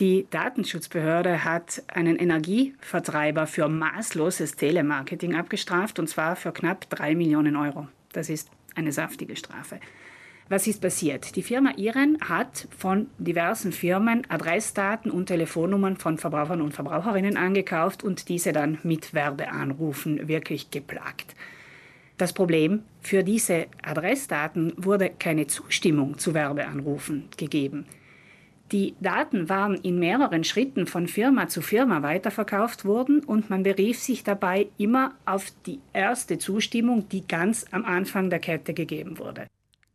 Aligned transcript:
Die 0.00 0.26
Datenschutzbehörde 0.30 1.44
hat 1.44 1.82
einen 1.88 2.16
Energievertreiber 2.16 3.46
für 3.46 3.68
maßloses 3.68 4.56
Telemarketing 4.56 5.34
abgestraft, 5.34 5.98
und 5.98 6.08
zwar 6.08 6.36
für 6.36 6.52
knapp 6.52 6.88
drei 6.88 7.14
Millionen 7.14 7.54
Euro. 7.54 7.86
Das 8.14 8.30
ist 8.30 8.48
eine 8.74 8.92
saftige 8.92 9.36
Strafe. 9.36 9.78
Was 10.48 10.66
ist 10.66 10.80
passiert? 10.80 11.36
Die 11.36 11.42
Firma 11.42 11.72
Iren 11.76 12.16
hat 12.22 12.66
von 12.78 13.08
diversen 13.18 13.72
Firmen 13.72 14.22
Adressdaten 14.30 15.10
und 15.10 15.26
Telefonnummern 15.26 15.98
von 15.98 16.16
Verbrauchern 16.16 16.62
und 16.62 16.72
Verbraucherinnen 16.72 17.36
angekauft 17.36 18.02
und 18.02 18.30
diese 18.30 18.52
dann 18.52 18.78
mit 18.82 19.12
Werbeanrufen 19.12 20.28
wirklich 20.28 20.70
geplagt. 20.70 21.34
Das 22.16 22.32
Problem, 22.32 22.84
für 23.02 23.22
diese 23.22 23.66
Adressdaten 23.82 24.72
wurde 24.78 25.10
keine 25.10 25.46
Zustimmung 25.46 26.16
zu 26.16 26.32
Werbeanrufen 26.32 27.28
gegeben. 27.36 27.84
Die 28.72 28.94
Daten 29.00 29.48
waren 29.48 29.74
in 29.74 29.98
mehreren 29.98 30.44
Schritten 30.44 30.86
von 30.86 31.08
Firma 31.08 31.48
zu 31.48 31.60
Firma 31.60 32.02
weiterverkauft 32.02 32.84
worden 32.84 33.24
und 33.24 33.50
man 33.50 33.64
berief 33.64 33.98
sich 33.98 34.22
dabei 34.22 34.68
immer 34.78 35.12
auf 35.26 35.46
die 35.66 35.80
erste 35.92 36.38
Zustimmung, 36.38 37.08
die 37.08 37.26
ganz 37.26 37.64
am 37.72 37.84
Anfang 37.84 38.30
der 38.30 38.38
Kette 38.38 38.72
gegeben 38.72 39.18
wurde. 39.18 39.48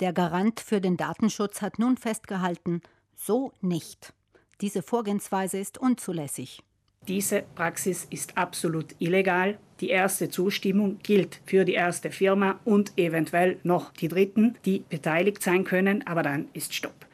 Der 0.00 0.12
Garant 0.12 0.60
für 0.60 0.82
den 0.82 0.98
Datenschutz 0.98 1.62
hat 1.62 1.78
nun 1.78 1.96
festgehalten, 1.96 2.82
so 3.16 3.52
nicht. 3.62 4.12
Diese 4.60 4.82
Vorgehensweise 4.82 5.58
ist 5.58 5.78
unzulässig. 5.78 6.62
Diese 7.08 7.44
Praxis 7.54 8.06
ist 8.10 8.36
absolut 8.36 8.94
illegal. 8.98 9.58
Die 9.80 9.88
erste 9.88 10.28
Zustimmung 10.28 10.98
gilt 11.02 11.40
für 11.46 11.64
die 11.64 11.72
erste 11.72 12.10
Firma 12.10 12.60
und 12.64 12.92
eventuell 12.98 13.58
noch 13.62 13.92
die 13.92 14.08
dritten, 14.08 14.56
die 14.66 14.84
beteiligt 14.90 15.42
sein 15.42 15.64
können, 15.64 16.06
aber 16.06 16.22
dann 16.22 16.48
ist 16.52 16.74
Stopp. 16.74 17.07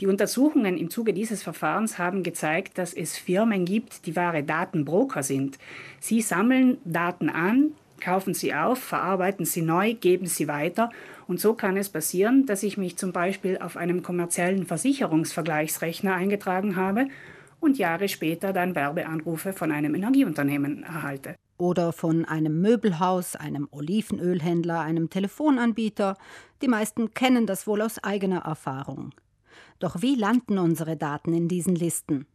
Die 0.00 0.06
Untersuchungen 0.06 0.76
im 0.76 0.90
Zuge 0.90 1.12
dieses 1.12 1.42
Verfahrens 1.42 1.98
haben 1.98 2.22
gezeigt, 2.22 2.78
dass 2.78 2.94
es 2.94 3.16
Firmen 3.16 3.64
gibt, 3.64 4.06
die 4.06 4.16
wahre 4.16 4.42
Datenbroker 4.42 5.22
sind. 5.22 5.58
Sie 6.00 6.20
sammeln 6.20 6.78
Daten 6.84 7.28
an, 7.30 7.72
kaufen 8.00 8.34
sie 8.34 8.54
auf, 8.54 8.78
verarbeiten 8.78 9.46
sie 9.46 9.62
neu, 9.62 9.94
geben 9.94 10.26
sie 10.26 10.48
weiter. 10.48 10.90
Und 11.26 11.40
so 11.40 11.54
kann 11.54 11.76
es 11.76 11.88
passieren, 11.88 12.44
dass 12.44 12.62
ich 12.62 12.76
mich 12.76 12.96
zum 12.96 13.12
Beispiel 13.12 13.58
auf 13.58 13.76
einem 13.76 14.02
kommerziellen 14.02 14.66
Versicherungsvergleichsrechner 14.66 16.14
eingetragen 16.14 16.76
habe 16.76 17.06
und 17.60 17.78
Jahre 17.78 18.08
später 18.08 18.52
dann 18.52 18.74
Werbeanrufe 18.74 19.52
von 19.52 19.72
einem 19.72 19.94
Energieunternehmen 19.94 20.82
erhalte. 20.82 21.36
Oder 21.56 21.92
von 21.92 22.24
einem 22.24 22.60
Möbelhaus, 22.60 23.36
einem 23.36 23.68
Olivenölhändler, 23.70 24.80
einem 24.80 25.08
Telefonanbieter. 25.08 26.16
Die 26.62 26.68
meisten 26.68 27.14
kennen 27.14 27.46
das 27.46 27.66
wohl 27.66 27.80
aus 27.80 28.02
eigener 28.02 28.40
Erfahrung. 28.40 29.12
Doch 29.78 30.02
wie 30.02 30.14
landen 30.14 30.58
unsere 30.58 30.96
Daten 30.96 31.32
in 31.32 31.48
diesen 31.48 31.74
Listen? 31.74 32.26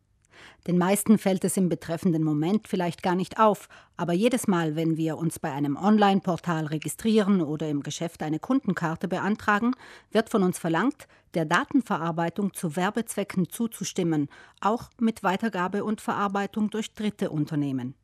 Den 0.67 0.77
meisten 0.77 1.17
fällt 1.17 1.43
es 1.43 1.57
im 1.57 1.69
betreffenden 1.69 2.23
Moment 2.23 2.67
vielleicht 2.67 3.03
gar 3.03 3.15
nicht 3.15 3.39
auf, 3.39 3.67
aber 3.97 4.13
jedes 4.13 4.47
Mal, 4.47 4.75
wenn 4.75 4.97
wir 4.97 5.17
uns 5.17 5.39
bei 5.39 5.51
einem 5.51 5.75
Online-Portal 5.75 6.67
registrieren 6.67 7.41
oder 7.41 7.69
im 7.69 7.83
Geschäft 7.83 8.23
eine 8.23 8.39
Kundenkarte 8.39 9.07
beantragen, 9.07 9.73
wird 10.11 10.29
von 10.29 10.43
uns 10.43 10.59
verlangt, 10.59 11.07
der 11.33 11.45
Datenverarbeitung 11.45 12.53
zu 12.53 12.75
Werbezwecken 12.75 13.49
zuzustimmen, 13.49 14.29
auch 14.61 14.89
mit 14.99 15.23
Weitergabe 15.23 15.83
und 15.83 16.01
Verarbeitung 16.01 16.69
durch 16.69 16.93
dritte 16.93 17.29
Unternehmen. 17.29 17.95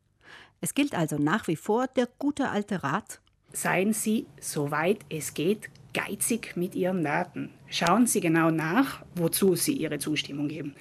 Es 0.61 0.73
gilt 0.73 0.95
also 0.95 1.17
nach 1.17 1.47
wie 1.47 1.55
vor 1.55 1.88
der 1.88 2.07
gute 2.17 2.50
alte 2.50 2.83
Rat 2.83 3.22
Seien 3.52 3.94
Sie, 3.94 4.25
soweit 4.39 5.00
es 5.09 5.33
geht, 5.33 5.69
geizig 5.95 6.55
mit 6.55 6.75
Ihren 6.75 7.03
Daten. 7.03 7.49
Schauen 7.69 8.05
Sie 8.05 8.19
genau 8.19 8.51
nach, 8.51 9.01
wozu 9.15 9.55
Sie 9.55 9.73
Ihre 9.73 9.97
Zustimmung 9.97 10.49
geben. 10.49 10.75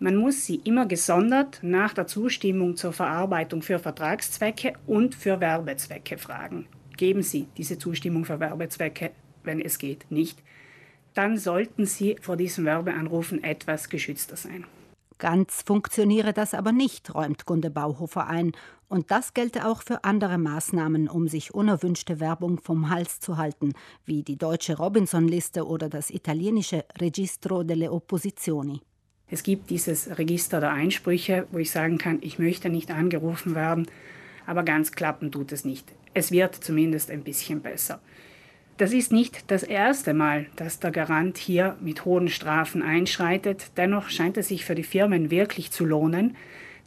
Man 0.00 0.16
muss 0.16 0.44
sie 0.44 0.56
immer 0.64 0.86
gesondert 0.86 1.60
nach 1.62 1.94
der 1.94 2.06
Zustimmung 2.06 2.76
zur 2.76 2.92
Verarbeitung 2.92 3.62
für 3.62 3.78
Vertragszwecke 3.78 4.74
und 4.86 5.14
für 5.14 5.40
Werbezwecke 5.40 6.18
fragen. 6.18 6.66
Geben 6.96 7.22
Sie 7.22 7.46
diese 7.56 7.78
Zustimmung 7.78 8.24
für 8.24 8.40
Werbezwecke, 8.40 9.12
wenn 9.44 9.60
es 9.60 9.78
geht, 9.78 10.10
nicht. 10.10 10.42
Dann 11.14 11.38
sollten 11.38 11.86
Sie 11.86 12.16
vor 12.20 12.36
diesen 12.36 12.64
Werbeanrufen 12.64 13.42
etwas 13.42 13.88
geschützter 13.88 14.36
sein. 14.36 14.64
Ganz 15.24 15.62
funktioniere 15.62 16.34
das 16.34 16.52
aber 16.52 16.70
nicht, 16.70 17.14
räumt 17.14 17.46
Gunde 17.46 17.70
Bauhofer 17.70 18.26
ein. 18.26 18.52
Und 18.88 19.10
das 19.10 19.32
gelte 19.32 19.66
auch 19.66 19.80
für 19.80 20.04
andere 20.04 20.36
Maßnahmen, 20.36 21.08
um 21.08 21.28
sich 21.28 21.54
unerwünschte 21.54 22.20
Werbung 22.20 22.60
vom 22.60 22.90
Hals 22.90 23.20
zu 23.20 23.38
halten, 23.38 23.72
wie 24.04 24.22
die 24.22 24.36
deutsche 24.36 24.76
Robinson-Liste 24.76 25.66
oder 25.66 25.88
das 25.88 26.10
italienische 26.10 26.84
Registro 27.00 27.62
delle 27.62 27.90
Opposizioni. 27.90 28.82
Es 29.26 29.42
gibt 29.42 29.70
dieses 29.70 30.18
Register 30.18 30.60
der 30.60 30.72
Einsprüche, 30.72 31.46
wo 31.52 31.56
ich 31.56 31.70
sagen 31.70 31.96
kann, 31.96 32.18
ich 32.20 32.38
möchte 32.38 32.68
nicht 32.68 32.90
angerufen 32.90 33.54
werden, 33.54 33.86
aber 34.44 34.62
ganz 34.62 34.92
klappen 34.92 35.32
tut 35.32 35.52
es 35.52 35.64
nicht. 35.64 35.90
Es 36.12 36.32
wird 36.32 36.54
zumindest 36.54 37.10
ein 37.10 37.24
bisschen 37.24 37.62
besser. 37.62 38.02
Das 38.76 38.92
ist 38.92 39.12
nicht 39.12 39.52
das 39.52 39.62
erste 39.62 40.14
Mal, 40.14 40.46
dass 40.56 40.80
der 40.80 40.90
Garant 40.90 41.38
hier 41.38 41.76
mit 41.80 42.04
hohen 42.04 42.28
Strafen 42.28 42.82
einschreitet. 42.82 43.70
Dennoch 43.76 44.08
scheint 44.08 44.36
es 44.36 44.48
sich 44.48 44.64
für 44.64 44.74
die 44.74 44.82
Firmen 44.82 45.30
wirklich 45.30 45.70
zu 45.70 45.84
lohnen, 45.84 46.36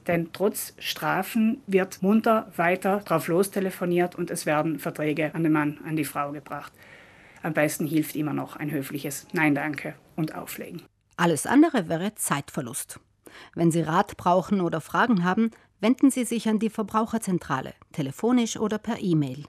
denn 0.05 0.33
trotz 0.33 0.73
Strafen 0.79 1.61
wird 1.65 2.03
munter 2.03 2.51
weiter 2.57 2.99
drauf 3.05 3.29
lostelefoniert 3.29 4.15
und 4.15 4.31
es 4.31 4.45
werden 4.45 4.79
Verträge 4.79 5.33
an 5.33 5.43
den 5.43 5.53
Mann, 5.53 5.79
an 5.87 5.95
die 5.95 6.03
Frau 6.03 6.33
gebracht. 6.33 6.73
Am 7.41 7.53
besten 7.53 7.87
hilft 7.87 8.17
immer 8.17 8.33
noch 8.33 8.57
ein 8.57 8.69
höfliches 8.69 9.25
Nein 9.31 9.55
danke 9.55 9.95
und 10.17 10.35
Auflegen. 10.35 10.81
Alles 11.15 11.45
andere 11.45 11.87
wäre 11.87 12.15
Zeitverlust. 12.15 12.99
Wenn 13.55 13.71
Sie 13.71 13.81
Rat 13.81 14.17
brauchen 14.17 14.59
oder 14.59 14.81
Fragen 14.81 15.23
haben, 15.23 15.51
wenden 15.79 16.11
Sie 16.11 16.25
sich 16.25 16.49
an 16.49 16.59
die 16.59 16.69
Verbraucherzentrale, 16.69 17.73
telefonisch 17.93 18.57
oder 18.57 18.77
per 18.77 18.99
E-Mail 18.99 19.45